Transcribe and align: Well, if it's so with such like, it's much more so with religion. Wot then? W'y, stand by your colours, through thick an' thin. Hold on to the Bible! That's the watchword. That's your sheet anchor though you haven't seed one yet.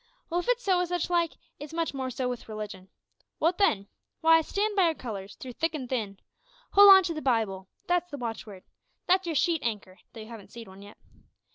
Well, 0.31 0.39
if 0.39 0.47
it's 0.49 0.63
so 0.63 0.79
with 0.79 0.89
such 0.89 1.11
like, 1.11 1.33
it's 1.59 1.75
much 1.75 1.93
more 1.93 2.09
so 2.09 2.27
with 2.27 2.49
religion. 2.49 2.89
Wot 3.39 3.59
then? 3.59 3.87
W'y, 4.23 4.43
stand 4.43 4.75
by 4.75 4.85
your 4.85 4.95
colours, 4.95 5.35
through 5.35 5.53
thick 5.53 5.75
an' 5.75 5.87
thin. 5.89 6.19
Hold 6.71 6.89
on 6.89 7.03
to 7.03 7.13
the 7.13 7.21
Bible! 7.21 7.67
That's 7.85 8.09
the 8.09 8.17
watchword. 8.17 8.63
That's 9.05 9.27
your 9.27 9.35
sheet 9.35 9.61
anchor 9.61 9.99
though 10.13 10.21
you 10.21 10.27
haven't 10.29 10.51
seed 10.51 10.67
one 10.67 10.81
yet. 10.81 10.97